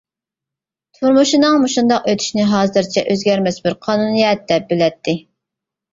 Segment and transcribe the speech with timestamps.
[0.99, 5.17] تۇرمۇشىنىڭ مۇشۇنداق ئۆتۈشىنى ھازىرچە ئۆزگەرمەس بىر قانۇنىيەت دەپ بىلەتتى.